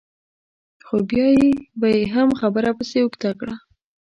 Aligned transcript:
خو 0.85 0.95
بیا 1.09 1.27
به 1.79 1.87
یې 1.95 2.03
هم 2.13 2.29
خبره 2.39 2.71
پسې 2.77 2.97
اوږده 3.01 3.31
کړه. 3.39 3.55